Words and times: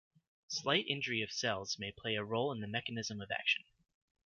Slight 0.47 0.87
injury 0.87 1.21
of 1.21 1.31
cells 1.31 1.77
may 1.77 1.91
play 1.91 2.15
a 2.15 2.23
role 2.23 2.51
in 2.51 2.59
the 2.59 2.65
mechanism 2.65 3.21
of 3.21 3.29
action. 3.29 3.63